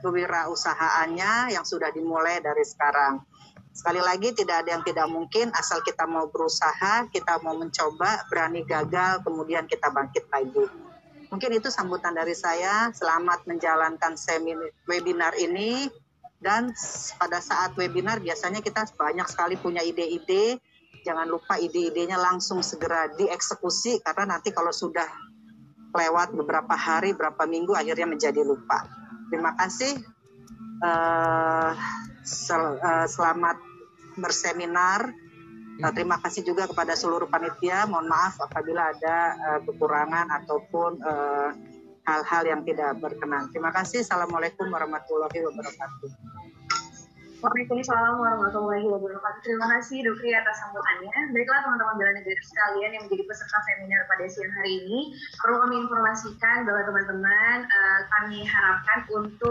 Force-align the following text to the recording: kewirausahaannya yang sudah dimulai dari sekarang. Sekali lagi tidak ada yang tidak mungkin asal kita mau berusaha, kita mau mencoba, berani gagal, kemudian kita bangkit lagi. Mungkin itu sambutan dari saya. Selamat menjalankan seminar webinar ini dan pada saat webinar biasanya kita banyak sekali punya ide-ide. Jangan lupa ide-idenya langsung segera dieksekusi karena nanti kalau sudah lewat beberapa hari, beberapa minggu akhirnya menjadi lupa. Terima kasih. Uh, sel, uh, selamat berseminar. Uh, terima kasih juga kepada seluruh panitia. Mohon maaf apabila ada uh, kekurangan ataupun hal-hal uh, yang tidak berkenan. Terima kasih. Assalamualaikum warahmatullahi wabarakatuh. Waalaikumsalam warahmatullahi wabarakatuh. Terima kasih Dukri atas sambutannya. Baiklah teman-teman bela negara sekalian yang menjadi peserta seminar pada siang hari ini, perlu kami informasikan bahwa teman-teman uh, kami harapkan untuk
kewirausahaannya 0.00 1.54
yang 1.54 1.64
sudah 1.66 1.90
dimulai 1.92 2.42
dari 2.42 2.62
sekarang. 2.62 3.22
Sekali 3.76 4.00
lagi 4.00 4.32
tidak 4.32 4.64
ada 4.64 4.80
yang 4.80 4.84
tidak 4.88 5.04
mungkin 5.12 5.52
asal 5.52 5.84
kita 5.84 6.08
mau 6.08 6.32
berusaha, 6.32 7.12
kita 7.12 7.44
mau 7.44 7.52
mencoba, 7.52 8.24
berani 8.32 8.64
gagal, 8.64 9.20
kemudian 9.20 9.68
kita 9.68 9.92
bangkit 9.92 10.24
lagi. 10.32 10.64
Mungkin 11.28 11.60
itu 11.60 11.68
sambutan 11.68 12.16
dari 12.16 12.32
saya. 12.32 12.88
Selamat 12.96 13.44
menjalankan 13.44 14.16
seminar 14.16 14.72
webinar 14.88 15.36
ini 15.36 15.92
dan 16.40 16.72
pada 17.20 17.42
saat 17.44 17.76
webinar 17.76 18.24
biasanya 18.24 18.64
kita 18.64 18.88
banyak 18.96 19.28
sekali 19.28 19.60
punya 19.60 19.84
ide-ide. 19.84 20.56
Jangan 21.04 21.28
lupa 21.28 21.60
ide-idenya 21.60 22.16
langsung 22.16 22.64
segera 22.64 23.12
dieksekusi 23.12 24.00
karena 24.00 24.36
nanti 24.36 24.50
kalau 24.56 24.72
sudah 24.72 25.06
lewat 25.92 26.32
beberapa 26.32 26.72
hari, 26.72 27.12
beberapa 27.12 27.44
minggu 27.44 27.76
akhirnya 27.76 28.08
menjadi 28.08 28.40
lupa. 28.40 29.05
Terima 29.30 29.52
kasih. 29.58 29.98
Uh, 30.76 31.72
sel, 32.22 32.78
uh, 32.78 33.06
selamat 33.08 33.56
berseminar. 34.20 35.10
Uh, 35.80 35.92
terima 35.92 36.20
kasih 36.20 36.44
juga 36.44 36.68
kepada 36.68 36.96
seluruh 36.96 37.28
panitia. 37.28 37.84
Mohon 37.88 38.08
maaf 38.12 38.34
apabila 38.40 38.92
ada 38.92 39.16
uh, 39.36 39.60
kekurangan 39.64 40.26
ataupun 40.42 41.00
hal-hal 42.06 42.42
uh, 42.44 42.48
yang 42.48 42.60
tidak 42.64 42.96
berkenan. 43.00 43.48
Terima 43.52 43.72
kasih. 43.72 44.04
Assalamualaikum 44.04 44.68
warahmatullahi 44.68 45.38
wabarakatuh. 45.42 46.08
Waalaikumsalam 47.44 48.14
warahmatullahi 48.16 48.86
wabarakatuh. 48.88 49.05
Terima 49.42 49.66
kasih 49.76 50.06
Dukri 50.06 50.30
atas 50.32 50.56
sambutannya. 50.62 51.34
Baiklah 51.34 51.60
teman-teman 51.66 51.94
bela 51.98 52.12
negara 52.14 52.42
sekalian 52.42 52.90
yang 52.96 53.02
menjadi 53.06 53.24
peserta 53.26 53.58
seminar 53.66 54.00
pada 54.06 54.24
siang 54.30 54.52
hari 54.54 54.72
ini, 54.86 55.00
perlu 55.42 55.56
kami 55.66 55.76
informasikan 55.82 56.64
bahwa 56.64 56.82
teman-teman 56.86 57.58
uh, 57.66 58.00
kami 58.18 58.46
harapkan 58.46 58.98
untuk 59.12 59.36